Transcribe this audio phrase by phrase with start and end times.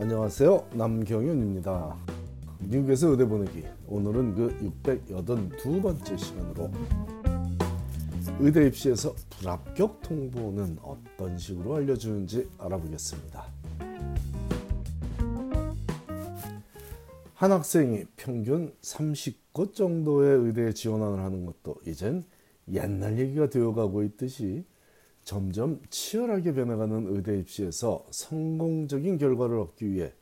[0.00, 0.68] 안녕하세요.
[0.72, 1.94] 남경윤입니다.
[2.60, 3.66] 미국에서 의대 보내기.
[3.86, 6.70] 오늘은 그 682번째 시간으로
[8.38, 13.44] 의대 입시에서 불합격 통보는 어떤 식으로 알려주는지 알아보겠습니다.
[17.34, 22.24] 한 학생이 평균 30곳 정도의 의대에 지원을 하는 것도 이젠
[22.72, 24.64] 옛날 얘기가 되어가고 있듯이
[25.30, 30.12] 점점 치열하게 변해가는 의대 입시에서 성공적인 결과를 얻기 위해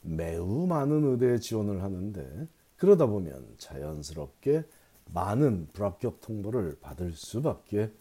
[0.00, 4.64] 매우 많은 의대에 지원을 하는데 그러다 보면 자연스럽게
[5.12, 7.92] 많은 불합격 통보를 받을 수밖에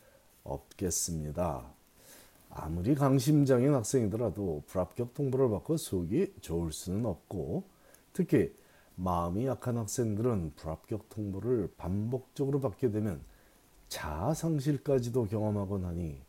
[0.45, 1.69] 없겠습니다.
[2.49, 7.65] 아무리 강심장인 학생이더라도 불합격 통보를 받고 속이 좋을 수는 없고
[8.13, 8.55] 특히
[8.95, 13.19] 마음이 약한 학생들은 불합격 통보를 반복적으로 받게 되면
[13.89, 16.21] 자아 상실까지도 경험하곤 하니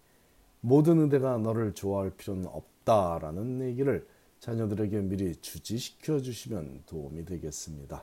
[0.64, 4.06] 모든 의대가 너를 좋아할 필요는 없다라는 얘기를
[4.40, 8.02] 자녀들에게 미리 주지시켜 주시면 도움이 되겠습니다.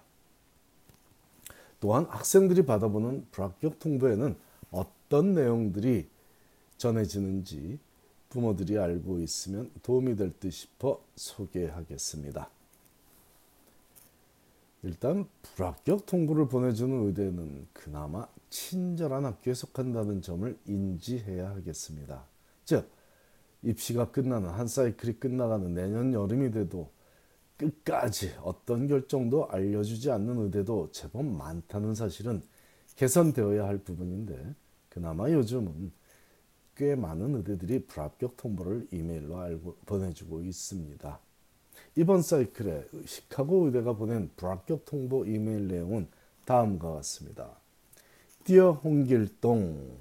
[1.79, 4.35] 또한 학생들이 받아보는 불합격 통보에는
[4.69, 6.07] 어떤 내용들이
[6.77, 7.79] 전해지는지
[8.29, 12.47] 부모들이 알고 있으면 도움이 될 듯 싶어 소개하겠습니다.
[14.83, 22.29] 일단 불합격 통보를 보내주는 의대는 그나마 친절한 학교에 속한다는 점을 인지해야 하겠습니다.
[22.65, 22.89] 즉
[23.63, 26.89] 입시가 끝나는 한 사이클이 끝나가는 내년 여름이 돼도
[27.57, 32.41] 끝까지 어떤 결정도 알려주지 않는 의대도 제법 많다는 사실은
[32.95, 34.55] 개선되어야 할 부분인데
[34.89, 35.91] 그나마 요즘은
[36.75, 41.19] 꽤 많은 의대들이 불합격 통보를 이메일로 알고 보내주고 있습니다.
[41.95, 46.07] 이번 사이클에 시카고 의대가 보낸 불합격 통보 이메일 내용은
[46.45, 47.49] 다음과 같습니다.
[48.45, 49.97] Dear 홍길동,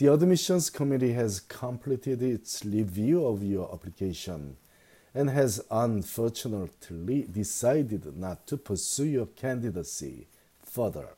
[0.00, 4.56] The admissions committee has completed its review of your application
[5.12, 10.26] and has unfortunately decided not to pursue your candidacy
[10.64, 11.08] further.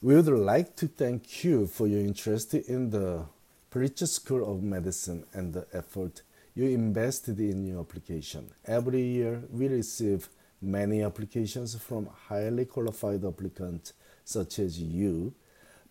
[0.00, 3.26] We would like to thank you for your interest in the
[3.68, 6.22] Pritchett School of Medicine and the effort
[6.54, 8.48] you invested in your application.
[8.64, 10.30] Every year, we receive
[10.62, 13.92] many applications from highly qualified applicants
[14.24, 15.34] such as you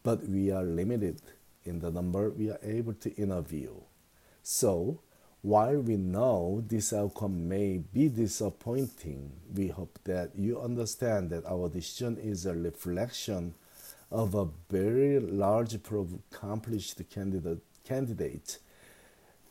[0.04, 1.22] but we are limited
[1.64, 3.72] in the number we are able to interview.
[4.42, 5.00] So,
[5.42, 11.68] while we know this outcome may be disappointing, we hope that you understand that our
[11.68, 13.54] decision is a reflection
[14.12, 18.60] of a very large accomplished candidate, candidate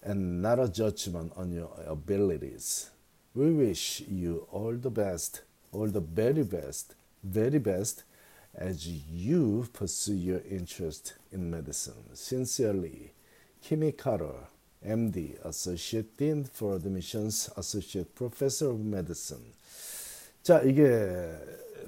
[0.03, 2.91] and not a judgment on your abilities.
[3.35, 5.43] We wish you all the best,
[5.73, 8.05] all the very best, very best
[8.55, 12.15] as you pursue your interest in medicine.
[12.15, 13.13] Sincerely,
[13.63, 14.49] Kimi Carter,
[14.85, 19.55] MD, Associate Dean for Admissions, Associate Professor of Medicine.
[20.43, 21.33] 자, 이게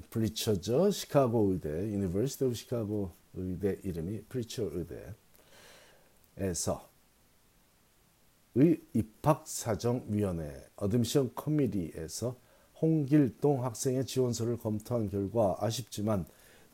[0.09, 0.91] 프리처죠.
[0.91, 4.69] 시카고 의대, University of Chicago 의대 이름이 Pritzker
[6.37, 6.89] 의대에서
[8.55, 12.39] 의 입학사정위원회 Admission Committee에서
[12.81, 16.25] 홍길동 학생의 지원서를 검토한 결과 아쉽지만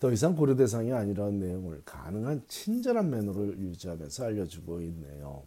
[0.02, 5.44] 더 이상 고려 대상이 아니라는 내용을 가능한 친절한 매너를 유지하면서 알려주고 있네요.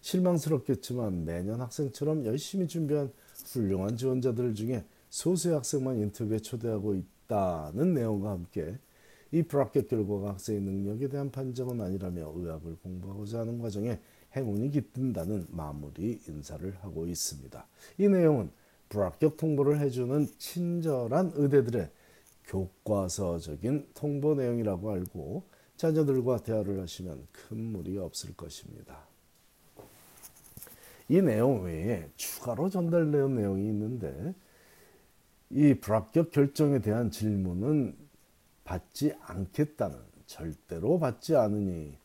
[0.00, 3.12] 실망스럽겠지만 매년 학생처럼 열심히 준비한
[3.52, 8.78] 훌륭한 지원자들 중에 소수의 학생만 인터뷰에 초대하고 있다는 내용과 함께
[9.30, 14.00] 이 불합격 결과가 학생의 능력에 대한 판정은 아니라며 의학을 공부하고자 하는 과정에
[14.34, 17.66] 행운이 깃든다는 마무리 인사를 하고 있습니다.
[17.98, 18.48] 이 내용은
[18.88, 21.90] 불합격 통보를 해주는 친절한 의대들의
[22.48, 25.44] 교과서적인 통보 내용이라고 알고
[25.76, 29.06] 자녀들과 대화를 하시면 큰 무리가 없을 것입니다.
[31.08, 34.34] 이 내용 외에 추가로 전달되는 내용이 있는데
[35.50, 37.96] 이 불합격 결정에 대한 질문은
[38.64, 41.96] 받지 않겠다는 절대로 받지 않으니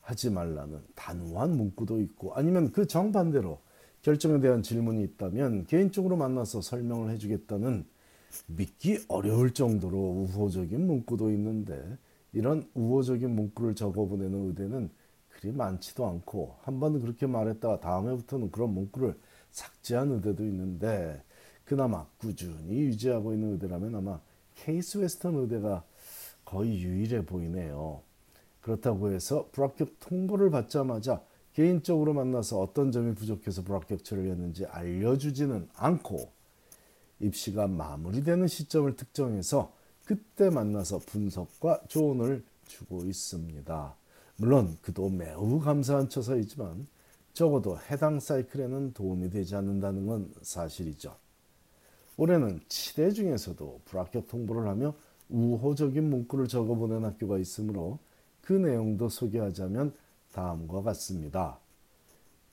[0.00, 3.60] 하지 말라는 단호한 문구도 있고 아니면 그 정반대로
[4.02, 7.84] 결정에 대한 질문이 있다면 개인적으로 만나서 설명을 해주겠다는
[8.46, 11.98] 믿기 어려울 정도로 우호적인 문구도 있는데
[12.32, 14.90] 이런 우호적인 문구를 적어 보내는 의대는
[15.28, 19.18] 그리 많지도 않고 한 번 그렇게 말했다가 다음해부터는 그런 문구를
[19.50, 21.22] 삭제한 의대도 있는데
[21.64, 24.20] 그나마 꾸준히 유지하고 있는 의대라면 아마
[24.54, 25.84] 케이스 웨스턴 의대가
[26.44, 28.02] 거의 유일해 보이네요.
[28.60, 31.22] 그렇다고 해서 불합격 통보를 받자마자
[31.54, 36.30] 개인적으로 만나서 어떤 점이 부족해서 불합격 처리했는지 알려주지는 않고
[37.20, 39.72] 입시가 마무리되는 시점을 특정해서
[40.04, 43.94] 그때 만나서 분석과 조언을 주고 있습니다.
[44.36, 46.86] 물론 그도 매우 감사한 처사이지만
[47.32, 51.14] 적어도 해당 사이클에는 도움이 되지 않는다는 건 사실이죠.
[52.16, 54.94] 올해는 치대 중에서도 불합격 통보를 하며
[55.28, 57.98] 우호적인 문구를 적어보낸 학교가 있으므로
[58.42, 59.94] 그 내용도 소개하자면
[60.32, 61.59] 다음과 같습니다.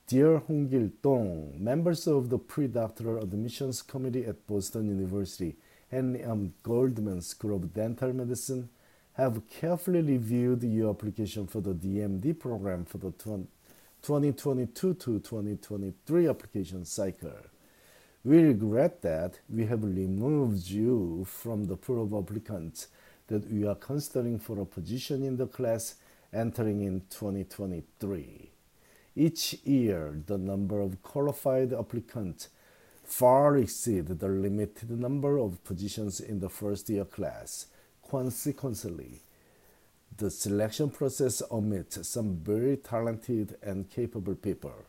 [0.08, 5.58] Dear Hong Gil Dong, members of the Pre-Doctoral Admissions Committee at Boston University
[5.92, 8.70] and Goldman School of Dental Medicine
[9.16, 16.86] have carefully reviewed your application for the DMD program for the 2022 to 2023 application
[16.86, 17.36] cycle.
[18.24, 22.88] We regret that we have removed you from the pool of applicants
[23.28, 25.96] that we are considering for a position in the class
[26.32, 28.52] entering in 2023.
[29.20, 32.50] Each year, the number of qualified applicants
[33.04, 37.66] far exceed the limited number of positions in the first year class.
[38.08, 39.24] Consequently,
[40.16, 44.86] the selection process omits some very talented and capable people.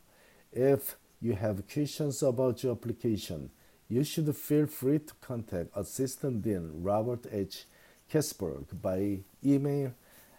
[0.52, 3.48] If you have questions about your application,
[3.88, 7.64] you should feel free to contact Assistant Dean Robert H.
[8.12, 9.94] Kesberg by email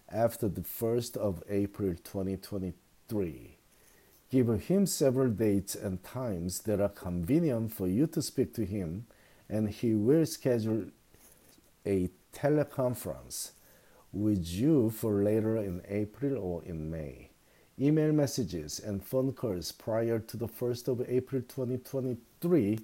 [0.08, 3.59] after the 1st of April 2023.
[4.30, 9.08] Give him several dates and times that are convenient for you to speak to him,
[9.50, 10.86] and he will schedule
[11.86, 13.52] a teleconference
[14.12, 17.30] with you for later in April or in May.
[17.80, 22.80] Email messages and phone calls prior to the 1st of April 2023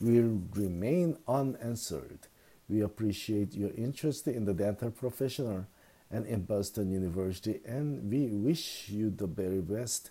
[0.00, 2.20] will remain unanswered.
[2.68, 5.66] We appreciate your interest in the dental professional
[6.10, 10.10] and in Boston University, and we wish you the very best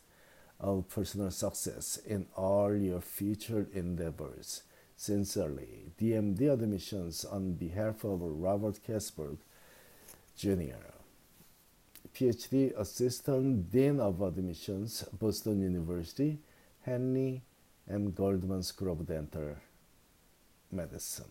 [0.60, 4.64] of personal success in all your future endeavors.
[4.98, 9.38] Sincerely, DMD Admissions on behalf of Robert Kasberg,
[10.38, 10.94] Jr.,
[12.14, 16.40] PhD Assistant Dean of Admissions, Boston University,
[16.84, 17.42] Henry
[17.90, 18.12] M.
[18.12, 19.56] Goldman School of Dental
[20.72, 21.26] Medicine.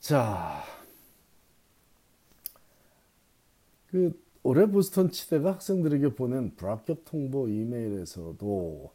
[0.00, 0.64] 자,
[3.90, 8.92] 그 올해 보스턴 치대가 학생들에게 보낸 불합격 통보 이메일에서도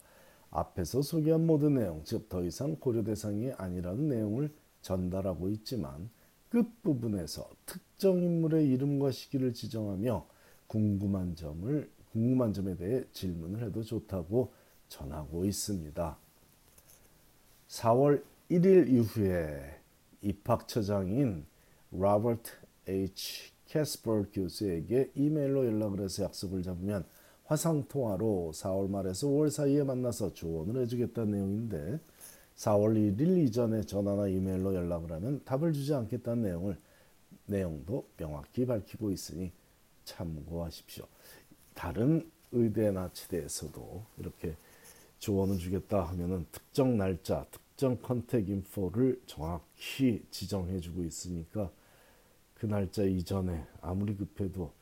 [0.50, 4.52] 앞에서 소개한 모든 내용, 즉 더 이상 고려 대상이 아니라는 내용을
[4.82, 6.10] 전달하고 있지만
[6.48, 10.26] 끝부분에서 특정 인물의 이름과 시기를 지정하며
[10.66, 14.52] 궁금한 점을 궁금한 점에 대해 질문을 해도 좋다고
[14.88, 16.16] 전하고 있습니다.
[17.68, 19.80] 4월 1일 이후에
[20.22, 21.46] 입학처장인
[21.90, 22.52] 로버트
[22.86, 23.53] H.
[23.74, 27.04] 캐스퍼 교수에게 이메일로 연락을 해서 약속을 잡으면
[27.44, 31.98] 화상 통화로 4월 말에서 5월 사이에 만나서 조언을 해주겠다는 내용인데
[32.54, 36.78] 4월 1일 이전에 전화나 이메일로 연락을 하면 답을 주지 않겠다는 내용을
[37.46, 39.50] 내용도 명확히 밝히고 있으니
[40.04, 41.04] 참고하십시오.
[41.74, 44.56] 다른 의대나 치대에서도 이렇게
[45.18, 51.72] 조언을 주겠다 하면은 특정 날짜, 특정 컨택 인포를 정확히 지정해 주고 있으니까
[52.64, 54.72] 그 날짜 이전에 아무리 급해도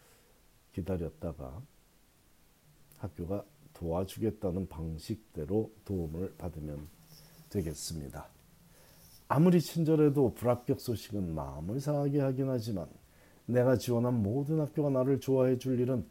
[0.70, 1.60] 기다렸다가
[2.98, 3.44] 학교가
[3.74, 6.86] 도와주겠다는 방식대로 도움을 받으면
[7.50, 8.28] 되겠습니다.
[9.26, 12.86] 아무리 친절해도 불합격 소식은 마음을 상하게 하긴 하지만
[13.46, 16.06] 내가 지원한 모든 학교가 나를 좋아해 줄 일은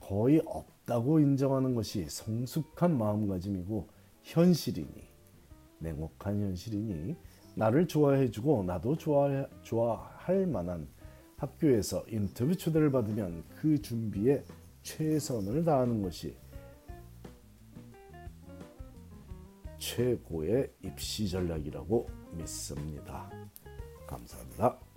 [0.00, 3.88] 거의 없다고 인정하는 것이 성숙한 마음가짐이고
[4.24, 5.08] 현실이니
[5.78, 7.16] 냉혹한 현실이니
[7.54, 10.86] 나를 좋아해 주고 나도 좋아 좋아할 만한
[11.40, 14.44] 학교에서 인터뷰 초대를 받으면 그 준비에
[14.82, 16.36] 최선을 다하는 것이
[19.78, 23.30] 최고의 입시 전략이라고 믿습니다.
[24.06, 24.89] 감사합니다.